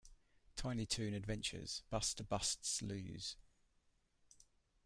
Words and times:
Tiny 0.55 0.87
Toon 0.87 1.13
Adventures: 1.13 1.83
Buster 1.91 2.23
Busts 2.23 2.81
Loose! 2.81 3.35